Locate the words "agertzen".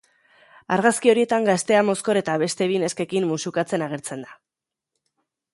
3.89-4.29